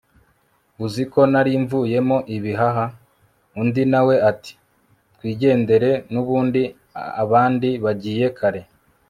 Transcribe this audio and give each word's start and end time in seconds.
uziko 0.85 1.19
narimvuyemo 1.31 2.17
ibihaha! 2.35 2.85
undi 3.61 3.83
nawe 3.91 4.15
ati 4.29 4.53
twingendere 5.13 5.89
nubundi 6.11 6.61
abandi 7.23 7.69
bagiye 7.83 8.27
kare 8.37 8.61